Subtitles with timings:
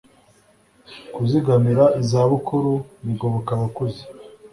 [1.13, 2.71] Kuzigamira izabukuru
[3.05, 4.01] bigoboka abakuze